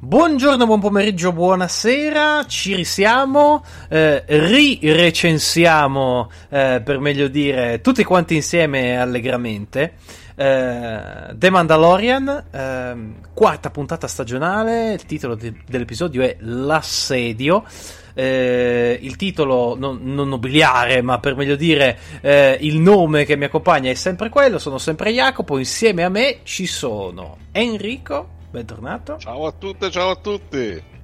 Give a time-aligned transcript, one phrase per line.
[0.00, 8.96] Buongiorno, buon pomeriggio, buonasera, ci risiamo, eh, ri-recensiamo, eh, per meglio dire, tutti quanti insieme
[8.96, 9.94] allegramente.
[10.36, 11.00] Eh,
[11.34, 17.64] The Mandalorian, ehm, quarta puntata stagionale, il titolo de- dell'episodio è L'assedio.
[18.14, 23.46] Eh, il titolo non, non, nobiliare, ma per meglio dire eh, il nome che mi
[23.46, 24.60] accompagna è sempre quello.
[24.60, 25.58] Sono sempre Jacopo.
[25.58, 28.36] Insieme a me ci sono Enrico.
[28.50, 29.18] Bentornato.
[29.18, 30.96] Ciao a tutte, ciao a tutti.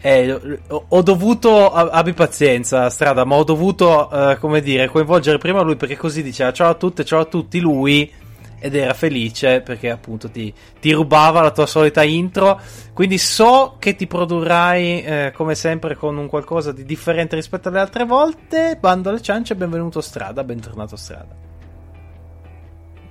[0.00, 5.74] Eh, ho dovuto, abbi pazienza, strada, ma ho dovuto, eh, come dire, coinvolgere prima lui
[5.74, 8.12] perché così diceva ciao a tutte, ciao a tutti lui
[8.60, 12.60] ed era felice perché appunto ti, ti rubava la tua solita intro.
[12.92, 17.80] Quindi so che ti produrrai, eh, come sempre, con un qualcosa di differente rispetto alle
[17.80, 18.76] altre volte.
[18.78, 21.34] Bando alle ciance, benvenuto Strada, bentornato Strada.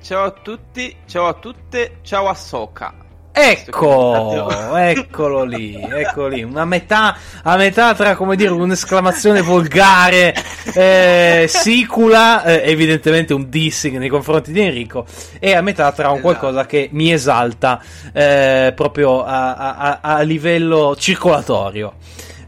[0.01, 3.06] Ciao a tutti, ciao a tutte, ciao a Soka.
[3.39, 10.33] Ecco, eccolo lì, eccolo lì, una metà, a metà tra, come dire, un'esclamazione volgare,
[10.73, 15.05] eh, sicula, eh, evidentemente un dissing nei confronti di Enrico,
[15.37, 16.27] e a metà tra un esatto.
[16.27, 17.79] qualcosa che mi esalta
[18.11, 21.93] eh, proprio a, a, a, livello circolatorio.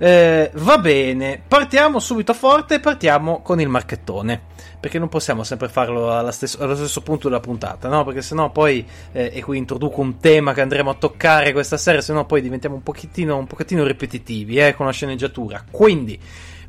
[0.02, 4.48] Eh, va bene, partiamo subito forte, partiamo con il marchettone
[4.80, 8.06] perché non possiamo sempre farlo stesso, allo stesso punto della puntata, no?
[8.06, 12.00] Perché sennò poi, eh, e qui introduco un tema che andremo a toccare questa sera,
[12.00, 15.66] sennò poi diventiamo un pochettino, un pochettino ripetitivi eh, con la sceneggiatura.
[15.70, 16.18] Quindi,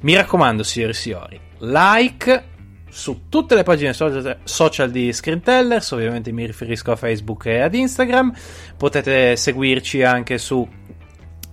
[0.00, 2.44] mi raccomando, signori e signori, like
[2.88, 7.74] su tutte le pagine social di Screen Tellers, ovviamente mi riferisco a Facebook e ad
[7.74, 8.34] Instagram,
[8.76, 10.68] potete seguirci anche su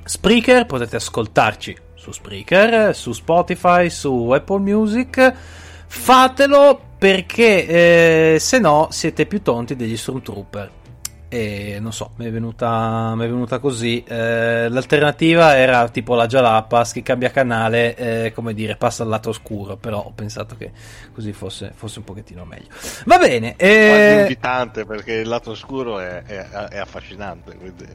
[0.08, 5.36] Spreaker, potete ascoltarci su Spreaker, su Spotify, su Apple Music
[5.88, 10.72] Fatelo perché eh, se no siete più tonti degli Stormtrooper.
[11.30, 14.04] E non so, mi è venuta, mi è venuta così.
[14.04, 19.30] Eh, l'alternativa era tipo la Jalapas che cambia canale, eh, come dire, passa al lato
[19.30, 19.76] oscuro.
[19.76, 20.72] Però ho pensato che
[21.14, 22.68] così fosse, fosse un pochettino meglio.
[23.06, 23.56] Va bene.
[23.58, 23.90] Eh...
[23.90, 27.86] Quasi invitante perché il lato oscuro è, è, è affascinante, quindi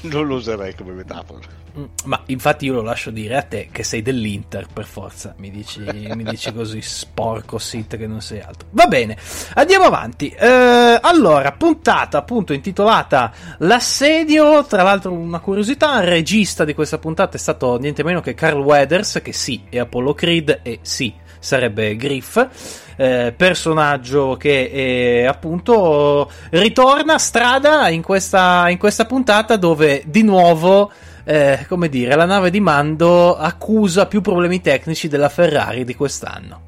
[0.12, 1.64] non lo userei come metafora.
[1.78, 5.50] Mm, ma infatti io lo lascio dire a te che sei dell'Inter per forza, mi
[5.50, 8.68] dici, mi dici così sporco sit che non sei altro.
[8.70, 9.16] Va bene,
[9.54, 10.28] andiamo avanti.
[10.28, 17.36] Eh, allora, puntata appunto intitolata L'assedio, tra l'altro una curiosità, il regista di questa puntata
[17.36, 21.96] è stato niente meno che Carl Weathers, che sì, è Apollo Creed e sì, sarebbe
[21.96, 22.84] Griff.
[22.98, 30.22] Eh, personaggio che eh, appunto ritorna a strada in questa, in questa puntata dove di
[30.22, 30.90] nuovo
[31.24, 36.60] eh, come dire, la nave di Mando accusa più problemi tecnici della Ferrari di quest'anno.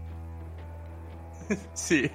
[1.73, 2.11] sì.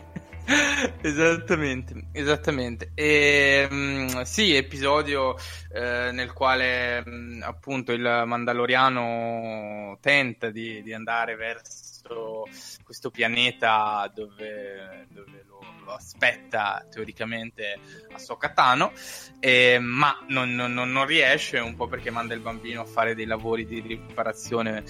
[1.02, 2.92] esattamente, esattamente.
[2.94, 5.36] E, mh, sì, episodio
[5.72, 12.44] eh, nel quale mh, appunto il Mandaloriano tenta di, di andare verso
[12.84, 17.80] questo pianeta dove, dove lo, lo, aspetta teoricamente
[18.12, 18.92] a Sokatano,
[19.40, 23.26] eh, ma non, non, non, riesce, un po' perché manda il bambino a fare dei
[23.26, 24.84] lavori di riparazione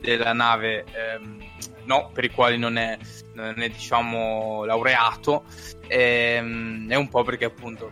[0.00, 1.38] della nave, ehm,
[1.84, 2.98] no, per i quali non è,
[3.34, 5.44] non è diciamo laureato,
[5.86, 7.90] ehm, è un po' perché appunto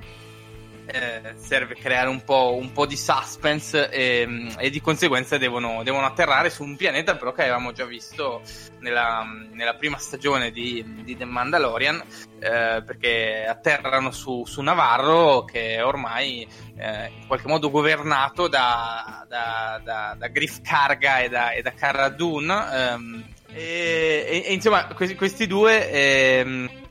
[0.91, 6.07] eh, serve creare un po', un po', di suspense e, e di conseguenza devono, devono,
[6.07, 8.41] atterrare su un pianeta però che avevamo già visto
[8.81, 9.23] nella,
[9.53, 12.03] nella prima stagione di, di The Mandalorian
[12.39, 19.27] eh, perché atterrano su, su, Navarro che è ormai eh, in qualche modo governato da,
[19.29, 24.87] da, da, da Griff Karga e da, e Cara Dune ehm, e, e, e, insomma
[24.87, 26.88] questi, questi due ehm,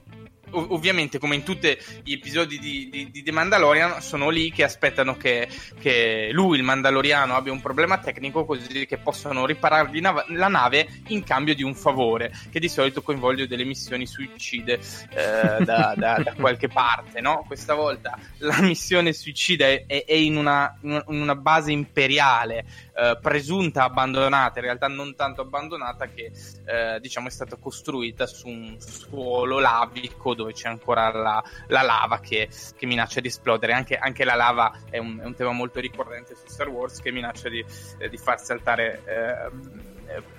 [0.52, 4.64] ov- ovviamente come in tutti gli episodi di, di, di, The Mandalorian sono lì che
[4.64, 5.48] aspettano che,
[5.80, 10.88] che, lui, il Mandaloriano, abbia un problema tecnico così che possono riparargli nav- la nave
[11.08, 14.80] in cambio di un favore che di solito coinvolge delle missioni suicide
[15.10, 17.44] eh, da, da, da, qualche parte no?
[17.48, 22.66] questa volta la missione suicida è, è in, una, in, una, base imperiale
[22.98, 26.32] eh, presunta abbandonata in realtà non tanto abbandonata che
[26.66, 32.20] eh, diciamo è stata costruita su un suolo lavico dove c'è ancora la, la lava
[32.20, 33.74] che, che, minaccia di esplodere.
[33.74, 37.12] Anche, anche la lava è un, è un, tema molto ricorrente su Star Wars che
[37.12, 37.64] minaccia di,
[38.00, 39.97] eh, di far saltare eh,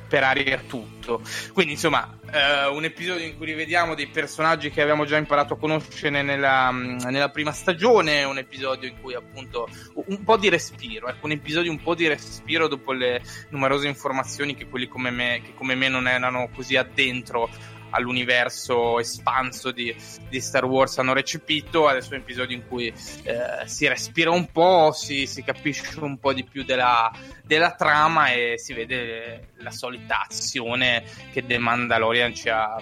[0.09, 1.21] per aria tutto.
[1.53, 5.59] Quindi, insomma, eh, un episodio in cui rivediamo dei personaggi che abbiamo già imparato a
[5.59, 9.69] conoscere nella, nella, prima stagione, un episodio in cui appunto
[10.07, 13.21] un po' di respiro, ecco, un episodio un po' di respiro dopo le
[13.51, 17.51] numerose informazioni che quelli come me, che come me non erano così addentro
[17.91, 19.95] all'universo espanso di,
[20.29, 21.87] di, Star Wars hanno recepito.
[21.89, 26.19] Adesso è un episodio in cui eh, si respira un po', si, si, capisce un
[26.19, 27.11] po' di più della,
[27.45, 32.81] della, trama e si vede la solita azione che The Mandalorian ci ha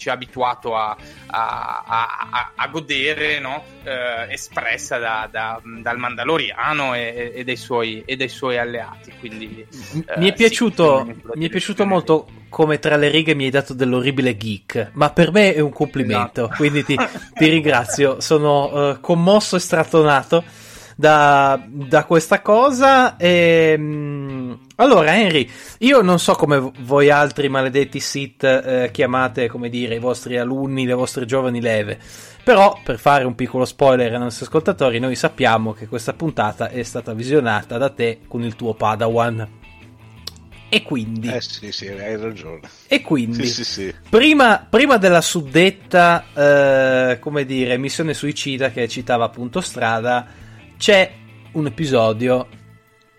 [0.00, 3.62] ci ha abituato a, a, a, a godere, no?
[3.84, 9.12] eh, espressa da, da, dal Mandaloriano e, e, dai suoi, e, dai suoi, alleati.
[9.18, 9.66] Quindi,
[10.06, 13.50] eh, mi è piaciuto, sì, mi è piaciuto molto come tra le righe mi hai
[13.50, 16.56] dato dell'orribile geek, ma per me è un complimento, esatto.
[16.56, 16.96] quindi ti,
[17.34, 20.42] ti, ringrazio, sono uh, commosso e strattonato
[20.96, 23.16] da, da questa cosa.
[23.16, 24.39] E, um,
[24.80, 25.48] allora, Henry,
[25.80, 30.86] io non so come voi altri maledetti sit eh, chiamate, come dire, i vostri alunni,
[30.86, 31.98] le vostre giovani leve.
[32.42, 36.82] Però, per fare un piccolo spoiler ai nostri ascoltatori, noi sappiamo che questa puntata è
[36.82, 39.58] stata visionata da te con il tuo Padawan.
[40.72, 41.28] E quindi...
[41.28, 42.60] Eh sì, sì, hai ragione.
[42.86, 43.94] E quindi, sì, sì, sì.
[44.08, 50.26] Prima, prima, della suddetta, eh, come dire, missione suicida che citava appunto Strada,
[50.78, 51.12] c'è
[51.52, 52.46] un episodio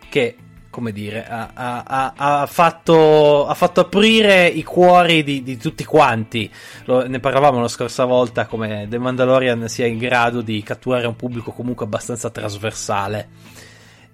[0.10, 0.36] che,
[0.72, 6.50] come dire, ha, ha, ha, fatto, ha fatto, aprire i cuori di, di tutti quanti.
[6.86, 11.16] Lo, ne parlavamo la scorsa volta come The Mandalorian sia in grado di catturare un
[11.16, 13.28] pubblico comunque abbastanza trasversale.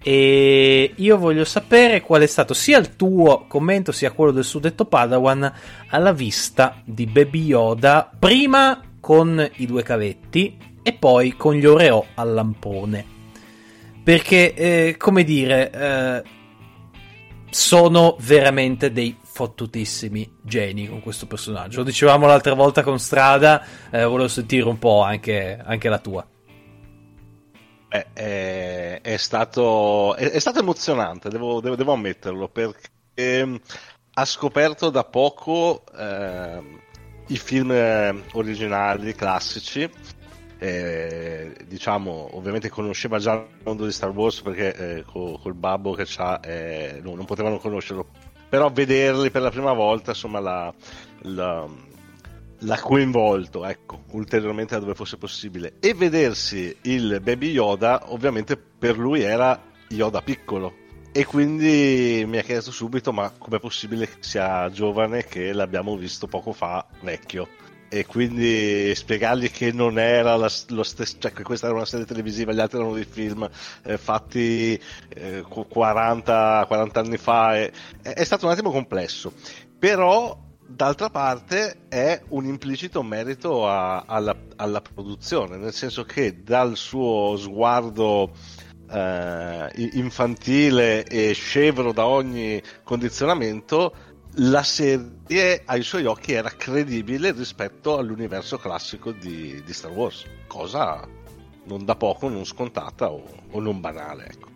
[0.02, 4.86] E io voglio sapere qual è stato sia il tuo commento sia quello del suddetto
[4.86, 5.54] Padawan
[5.90, 12.08] alla vista di Baby Yoda, prima con i due cavetti e poi con gli Oreo
[12.16, 13.06] al lampone.
[14.04, 16.24] Perché, eh, come dire, eh,
[17.50, 21.80] sono veramente dei fottutissimi geni con questo personaggio.
[21.80, 26.28] Lo dicevamo l'altra volta con Strada, eh, volevo sentire un po' anche, anche la tua.
[27.88, 33.60] Beh, è, è, stato, è, è, stato, emozionante, devo, devo, devo ammetterlo, perché ehm,
[34.14, 36.62] ha scoperto da poco eh,
[37.28, 39.90] i film originali, classici
[40.60, 45.94] eh, diciamo, ovviamente conosceva già il mondo di Star Wars perché eh, col, col, babbo
[45.94, 48.08] che c'ha eh, no, non potevano conoscerlo,
[48.50, 50.74] però vederli per la prima volta, insomma, l'ha,
[51.22, 51.68] l'ha,
[52.60, 55.76] l'ha coinvolto, ecco, ulteriormente da dove fosse possibile.
[55.80, 60.86] E vedersi il Baby Yoda, ovviamente per lui era Yoda piccolo.
[61.12, 66.28] E quindi mi ha chiesto subito: ma com'è possibile che sia giovane che l'abbiamo visto
[66.28, 67.48] poco fa vecchio?
[67.90, 72.06] E quindi spiegargli che non era la, lo stesso, cioè che questa era una serie
[72.06, 73.50] televisiva, gli altri erano dei film
[73.84, 74.80] eh, fatti
[75.10, 79.32] eh, 40, 40, anni fa, è, è stato un attimo complesso,
[79.78, 80.38] però
[80.68, 87.38] d'altra parte è un implicito merito a, alla, alla, produzione, nel senso che dal suo
[87.38, 88.32] sguardo
[88.90, 93.94] eh, infantile e scevro da ogni condizionamento
[94.40, 101.08] la serie ai suoi occhi era credibile rispetto all'universo classico di, di Star Wars, cosa
[101.64, 104.28] non da poco non scontata o, o non banale.
[104.28, 104.56] Ecco.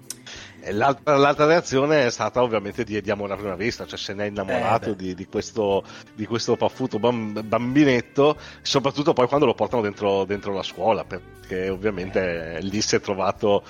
[0.69, 4.25] L'altra, l'altra, reazione è stata ovviamente di, di amore a prima vista, cioè se ne
[4.25, 5.83] è innamorato eh di, di, questo,
[6.13, 12.59] di questo paffuto bambinetto, soprattutto poi quando lo portano dentro, dentro la scuola, perché ovviamente
[12.61, 13.63] lì si è trovato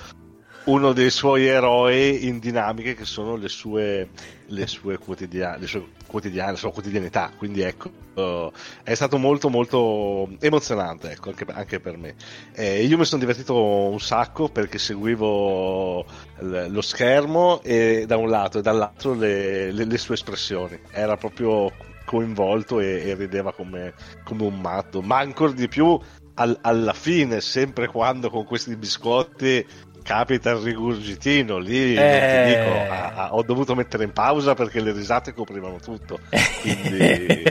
[0.64, 4.10] uno dei suoi eroi in dinamiche che sono le sue,
[4.46, 7.32] le sue, quotidiane, le sue quotidiane, la sua quotidianità.
[7.36, 8.50] Quindi ecco, uh,
[8.82, 12.14] è stato molto molto emozionante ecco, anche, anche, per me.
[12.52, 16.04] Eh, io mi sono divertito un sacco perché seguivo
[16.40, 20.78] l- lo schermo e da un lato e dall'altro le, le, sue espressioni.
[20.90, 21.72] Era proprio
[22.04, 25.98] coinvolto e, e rideva come, come, un matto, ma ancora di più
[26.34, 29.66] al, alla fine, sempre quando con questi biscotti
[30.02, 32.44] capita il rigurgitino lì eh...
[32.46, 36.18] dico, a, a, ho dovuto mettere in pausa perché le risate coprivano tutto
[36.60, 37.44] quindi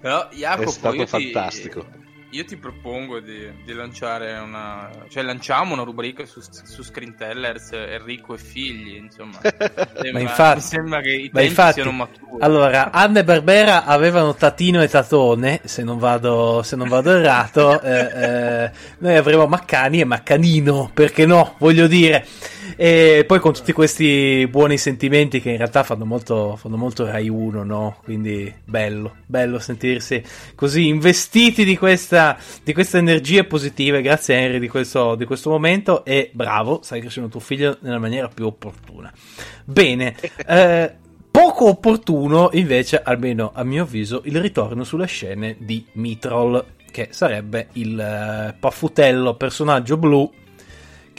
[0.00, 1.99] Però, Jacopo, è stato fantastico ti
[2.30, 4.88] io ti propongo di, di, lanciare una.
[5.08, 8.96] cioè, lanciamo una rubrica su, su Screentellers, Enrico e figli.
[8.96, 12.40] Insomma, sembra, ma infatti, mi sembra che i tempi infatti, siano maturi.
[12.42, 15.60] Allora, Anne e Barbera avevano Tatino e Tatone.
[15.64, 20.90] Se non vado, se non vado errato, eh, eh, noi avremo Maccani e Maccanino.
[20.94, 21.56] Perché no?
[21.58, 22.26] Voglio dire.
[22.82, 27.28] E poi con tutti questi buoni sentimenti che in realtà fanno molto, fanno molto Rai
[27.28, 27.98] 1, no?
[28.02, 34.00] Quindi bello, bello sentirsi così investiti di questa, di queste energie positive.
[34.00, 38.28] Grazie Henry di questo, di questo momento e bravo, stai crescendo tuo figlio nella maniera
[38.28, 39.12] più opportuna.
[39.62, 40.94] Bene, eh,
[41.30, 47.68] poco opportuno invece, almeno a mio avviso, il ritorno sulle scene di Mitrol, che sarebbe
[47.74, 50.32] il eh, paffutello personaggio blu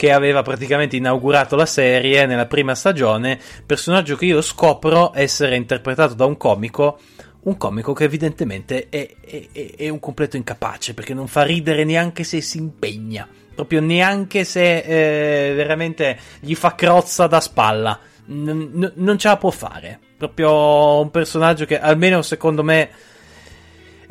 [0.02, 6.14] che aveva praticamente inaugurato la serie nella prima stagione, personaggio che io scopro essere interpretato
[6.14, 6.98] da un comico,
[7.42, 12.24] un comico che evidentemente è, è, è un completo incapace, perché non fa ridere neanche
[12.24, 18.92] se si impegna, proprio neanche se eh, veramente gli fa crozza da spalla, n- n-
[18.96, 22.90] non ce la può fare, proprio un personaggio che almeno secondo me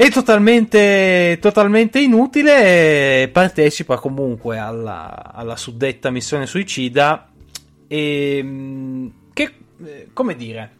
[0.02, 3.30] è totalmente, totalmente inutile.
[3.32, 7.30] Partecipa comunque alla, alla suddetta missione suicida.
[7.88, 9.52] E mm, che,
[9.86, 10.78] eh, come dire,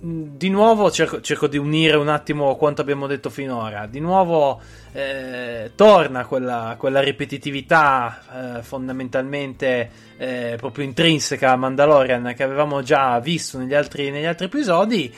[0.00, 3.84] di nuovo cerco, cerco, di unire un attimo quanto abbiamo detto finora.
[3.84, 4.58] Di nuovo
[4.92, 13.20] eh, torna quella, quella ripetitività eh, fondamentalmente eh, proprio intrinseca a Mandalorian che avevamo già
[13.20, 15.14] visto negli altri, negli altri episodi.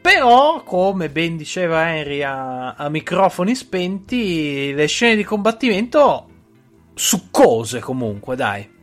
[0.00, 6.28] Però, come ben diceva Henry a, a microfoni spenti, le scene di combattimento
[6.94, 8.76] succose comunque, dai.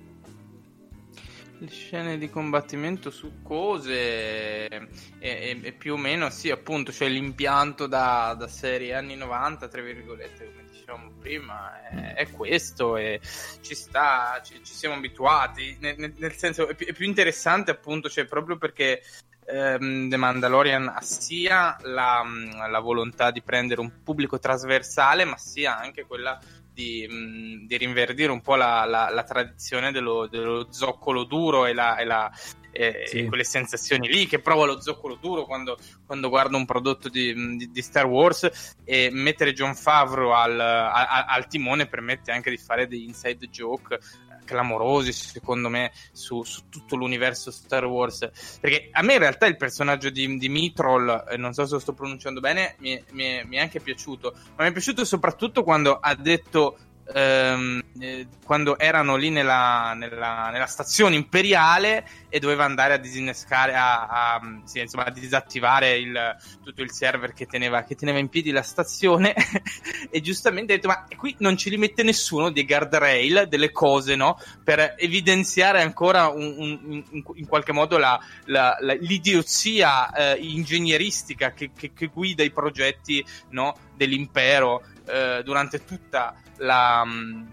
[1.57, 4.87] Le scene di combattimento succose e,
[5.19, 9.81] e, e, più o meno sì appunto cioè l'impianto da, da, serie anni 90 tra
[9.81, 13.21] virgolette come dicevamo prima è, è questo e
[13.61, 15.77] ci sta ci, ci siamo abituati.
[15.79, 19.01] Nel, nel, nel senso è più, è più, interessante appunto cioè proprio perché
[19.45, 22.23] ehm, The Mandalorian ha sia la,
[22.69, 26.39] la, volontà di prendere un pubblico trasversale, ma sia anche quella
[26.73, 31.73] di, mh, di rinverdire un po' la, la, la tradizione dello, dello, zoccolo duro e,
[31.73, 32.29] la, e, la,
[32.71, 33.25] e, sì.
[33.25, 37.71] quelle sensazioni lì che prova lo zoccolo duro quando, quando guarda un prodotto di, di,
[37.71, 42.87] di, Star Wars e mettere John Favreau al, al, al timone permette anche di fare
[42.87, 43.97] degli inside joke
[44.45, 48.29] clamorosi secondo me su, su, tutto l'universo Star Wars.
[48.61, 51.79] Perché a me in realtà il personaggio di, di Mitrol eh, non so se lo
[51.79, 55.97] sto pronunciando bene mi, mi, mi è anche piaciuto ma mi è piaciuto soprattutto quando
[55.99, 56.77] ha detto
[57.13, 63.75] ehm, eh, quando erano lì nella, nella, nella, stazione imperiale e doveva andare a disinnescare,
[63.75, 68.29] a, a, sì, insomma, a disattivare il, tutto il server che teneva, che teneva, in
[68.29, 69.33] piedi la stazione
[70.09, 74.15] e giustamente ha detto ma qui non ci li mette nessuno dei guardrail, delle cose,
[74.15, 74.39] no?
[74.63, 81.71] Per evidenziare ancora un, un, in, in, qualche modo la, la, l'idiozia eh, ingegneristica che,
[81.75, 83.75] che, che, guida i progetti no?
[83.95, 87.47] dell'impero eh, durante tutta la, mm,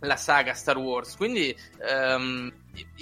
[0.00, 1.16] la saga Star Wars.
[1.16, 2.52] Quindi um,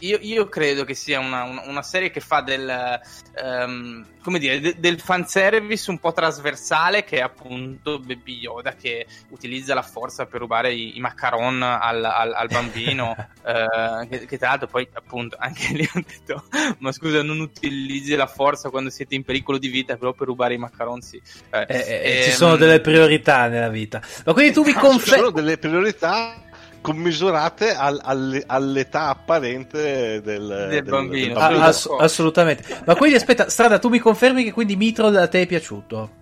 [0.01, 3.01] io, io, credo che sia una, una, serie che fa del,
[3.43, 9.07] um, come dire, de, del fanservice un po' trasversale, che è appunto Baby Yoda che
[9.31, 13.15] utilizza la forza per rubare i, i macaron al, al, al bambino.
[13.43, 16.45] uh, che, che, tra l'altro poi appunto anche lì ho detto,
[16.79, 20.55] ma scusa, non utilizzi la forza quando siete in pericolo di vita, però per rubare
[20.55, 21.21] i macaron sì.
[21.51, 24.01] Eh, eh, eh, ci sono delle priorità nella vita.
[24.25, 25.07] Ma quindi tu mi confermi...
[25.19, 26.48] Ci sono delle priorità
[26.81, 31.27] commisurate al, al, all'età apparente del, del, del bambino.
[31.27, 31.65] Del bambino.
[31.65, 32.83] Ass- assolutamente.
[32.85, 36.19] Ma quindi aspetta, Strada, tu mi confermi che quindi Mitro a te è piaciuto?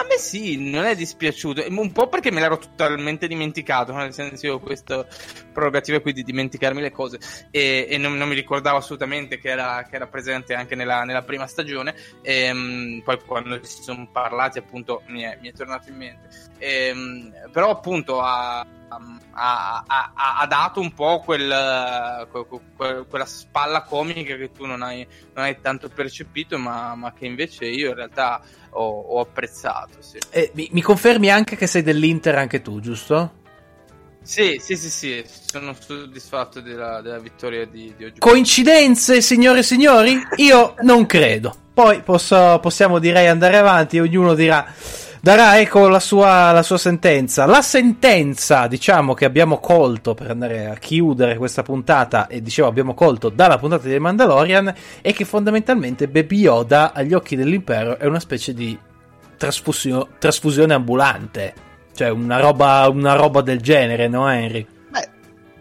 [0.00, 4.46] A me sì, non è dispiaciuto, un po' perché me l'ero totalmente dimenticato, nel senso
[4.46, 5.04] io ho questa
[5.52, 7.18] prerogativa qui di dimenticarmi le cose
[7.50, 11.22] e, e non, non, mi ricordavo assolutamente che era, che era presente anche nella, nella,
[11.22, 15.90] prima stagione e um, poi quando si sono parlati appunto mi è, mi è tornato
[15.90, 16.28] in mente.
[16.56, 23.82] E, um, però appunto ha, ha, ha, ha, dato un po' quel, quel, quella spalla
[23.82, 27.94] comica che tu non hai, non hai tanto percepito ma, ma, che invece io in
[27.94, 30.00] realtà ho, ho apprezzato.
[30.00, 30.18] Sì.
[30.30, 33.38] Eh, mi, mi, confermi anche che sei dell'Inter anche tu, giusto?
[34.22, 38.18] Sì, sì, sì, sì, sono soddisfatto della, della vittoria di, di, oggi.
[38.18, 40.20] Coincidenze, signore e signori?
[40.36, 41.54] Io non credo.
[41.72, 44.66] Poi posso, possiamo direi andare avanti, ognuno dirà
[45.20, 47.46] darà ecco la sua, la sua, sentenza.
[47.46, 52.94] La sentenza, diciamo, che abbiamo colto per andare a chiudere questa puntata, e dicevo abbiamo
[52.94, 58.20] colto dalla puntata di Mandalorian, è che fondamentalmente Baby Yoda agli occhi dell'impero è una
[58.20, 58.78] specie di
[59.36, 61.54] trasfusio- trasfusione ambulante.
[61.94, 64.66] Cioè una roba, una roba del genere, no Henry?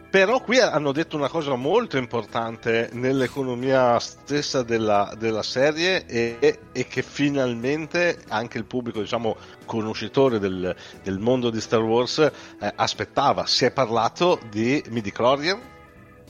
[0.10, 6.88] Però qui hanno detto una cosa molto importante nell'economia stessa della, della serie e, e,
[6.88, 12.32] che finalmente anche il pubblico, diciamo, conoscitore del, del mondo di Star Wars eh,
[12.76, 13.46] aspettava.
[13.46, 15.14] Si è parlato di midi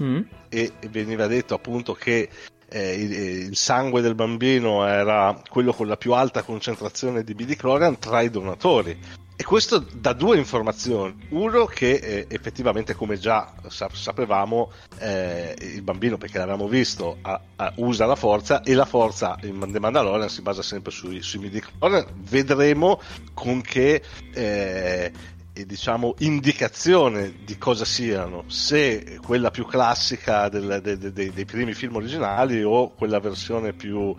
[0.04, 0.20] mm.
[0.50, 2.28] e veniva detto appunto che
[2.68, 3.12] eh, il,
[3.48, 8.30] il, sangue del bambino era quello con la più alta concentrazione di bidiclorian tra i
[8.30, 9.28] donatori.
[9.42, 11.16] E questo da due informazioni.
[11.30, 17.72] Uno che eh, effettivamente, come già sapevamo, eh, il bambino, perché l'avevamo visto, ha, ha,
[17.78, 22.06] usa la forza e la forza in The Mandalorian si basa sempre sui, sui midi-chlorian.
[22.16, 23.00] Vedremo
[23.34, 24.04] con che
[24.34, 25.12] eh,
[25.54, 31.74] diciamo, indicazione di cosa siano, se quella più classica del, de, de, de, dei primi
[31.74, 34.14] film originali o quella versione più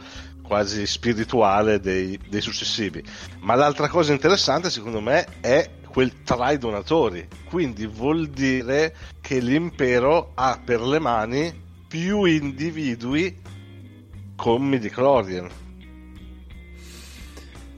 [0.51, 3.01] quasi spirituale dei, dei successivi.
[3.39, 7.29] Ma l'altra cosa interessante, secondo me, è quel tra i donatori.
[7.49, 11.55] Quindi vuol dire che l'impero ha per le mani
[11.87, 13.41] più individui
[14.35, 15.49] con midichlorian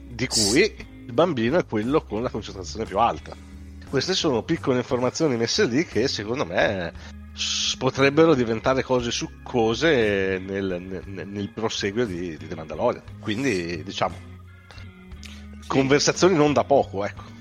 [0.09, 0.61] di cui
[1.05, 3.35] il bambino è quello con la concentrazione più alta.
[3.87, 7.21] Queste sono piccole informazioni messe lì che secondo me
[7.77, 13.03] potrebbero diventare cose succose nel, nel, nel proseguio di, di The Mandalorian.
[13.19, 14.15] Quindi, diciamo,
[15.19, 15.67] sì.
[15.67, 17.31] conversazioni non da poco, ecco.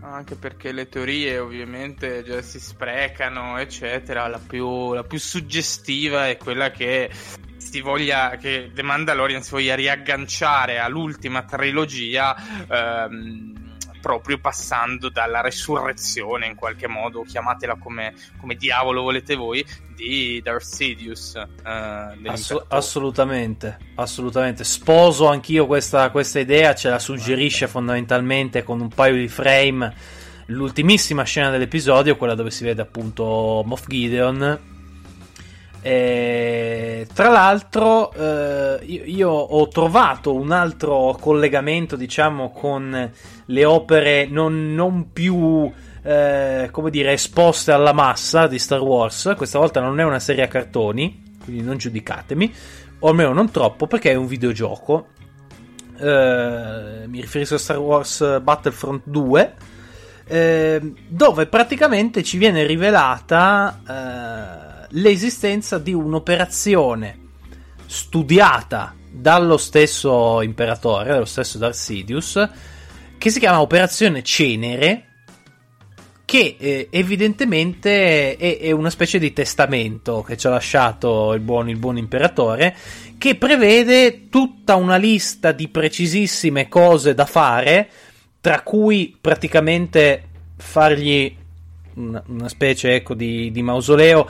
[0.00, 4.26] Anche perché le teorie ovviamente già si sprecano, eccetera.
[4.26, 7.10] La più, la più suggestiva è quella che
[7.56, 12.36] si voglia che The Mandalorian si voglia riagganciare all'ultima trilogia
[12.68, 13.61] ehm,
[14.02, 20.64] proprio passando dalla resurrezione in qualche modo, chiamatela come, come diavolo volete voi, di Darth
[20.64, 21.36] Sidious.
[21.36, 24.64] Eh, Ass- assolutamente, assolutamente.
[24.64, 29.94] Sposo anch'io questa, questa idea, ce la suggerisce fondamentalmente con un paio di frame
[30.46, 34.71] l'ultimissima scena dell'episodio, quella dove si vede appunto Moff Gideon
[35.84, 43.10] e, tra l'altro, eh, io, io, ho trovato un altro collegamento, diciamo, con
[43.44, 45.70] le opere non, non più,
[46.04, 49.34] eh, come dire, esposte alla massa di Star Wars.
[49.36, 52.54] Questa volta non è una serie a cartoni, quindi non giudicatemi,
[53.00, 55.08] o almeno non troppo, perché è un videogioco.
[55.98, 59.54] Eh, mi riferisco a Star Wars Battlefront 2.
[60.24, 67.18] Eh, dove praticamente ci viene rivelata eh, l'esistenza di un'operazione
[67.86, 72.48] studiata dallo stesso imperatore, dallo stesso Darth Sidious,
[73.18, 75.06] che si chiama Operazione Cenere,
[76.24, 81.68] che eh, evidentemente è, è, una specie di testamento che ci ha lasciato il buon,
[81.68, 82.74] il buon imperatore,
[83.18, 87.88] che prevede tutta una lista di precisissime cose da fare,
[88.40, 91.36] tra cui praticamente fargli
[91.94, 94.28] una, una specie ecco, di, di mausoleo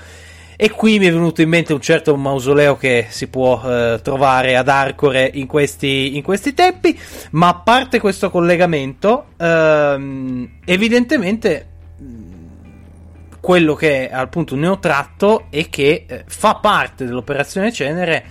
[0.56, 4.56] e qui mi è venuto in mente un certo mausoleo che si può eh, trovare
[4.56, 6.98] ad Arcore in questi, in questi, tempi.
[7.30, 11.66] Ma a parte questo collegamento, ehm, evidentemente
[13.40, 18.24] quello che appunto ne ho tratto è che eh, fa parte dell'operazione Cenere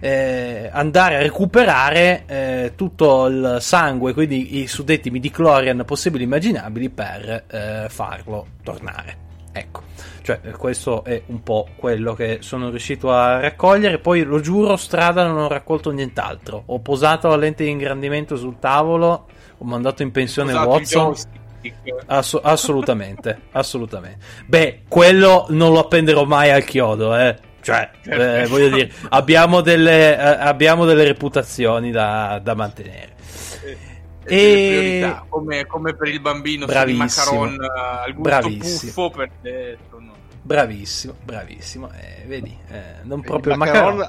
[0.00, 6.88] eh, andare a recuperare eh, tutto il sangue, quindi i suddetti midichlorian possibili e immaginabili
[6.88, 9.23] per eh, farlo tornare.
[9.56, 9.82] Ecco.
[10.22, 13.98] Cioè, questo è un po' quello che sono riuscito a raccogliere.
[13.98, 16.62] Poi lo giuro, strada non ho raccolto nient'altro.
[16.66, 21.14] Ho posato la lente di ingrandimento sul tavolo, ho mandato in pensione Watson.
[22.06, 24.24] Ass- assolutamente, assolutamente.
[24.46, 27.36] Beh, quello non lo appenderò mai al chiodo, eh.
[27.60, 33.12] Cioè, eh, voglio dire, abbiamo delle, eh, abbiamo delle reputazioni da, da mantenere.
[34.24, 35.16] E...
[35.28, 38.92] Come, come, per il bambino bravissimo, macaron al gusto bravissimo.
[38.92, 40.00] puffo per dentro
[40.44, 41.90] Bravissimo, bravissimo.
[41.92, 44.06] Eh, vedi, eh, non proprio il macaron,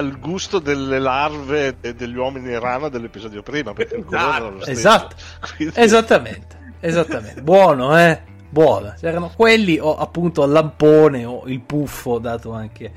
[0.00, 3.72] il gusto delle larve de, degli uomini rana dell'episodio prima.
[3.72, 5.16] Perché esatto, esatto.
[5.56, 5.74] Quindi...
[5.76, 7.42] esattamente, esattamente.
[7.42, 8.22] Buono, eh?
[8.48, 8.94] Buono.
[8.96, 12.92] C'erano quelli o appunto il lampone o il puffo, dato anche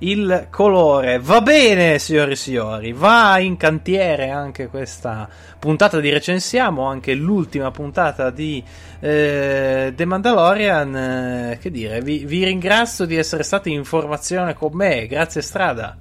[0.00, 1.18] il colore.
[1.18, 7.70] Va bene, signori e signori, va in cantiere anche questa puntata di recensiamo, anche l'ultima
[7.70, 8.62] puntata di
[9.00, 10.96] eh, The Mandalorian.
[10.96, 15.96] Eh, che dire, vi, vi ringrazio di essere stati in formazione con me, grazie Strada.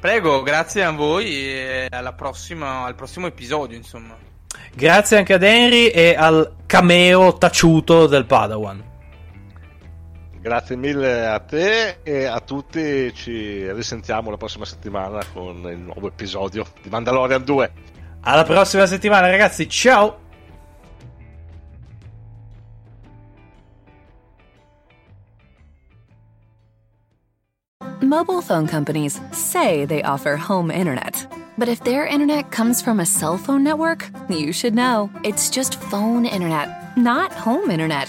[0.00, 4.16] Prego, grazie a voi e alla prossima, al prossimo episodio, insomma.
[4.72, 8.87] Grazie anche ad Henry e al cameo taciuto del Padawan.
[10.40, 13.12] Grazie mille a te e a tutti.
[13.12, 17.72] Ci risentiamo la prossima settimana con il nuovo episodio di Mandalorian 2.
[18.20, 19.68] Alla prossima settimana, ragazzi.
[19.68, 20.26] Ciao.
[28.00, 31.26] Mobile phone companies say they offer home internet.
[31.58, 35.10] But if their internet comes from a cell phone network, you should know.
[35.24, 38.08] It's just phone internet, not home internet.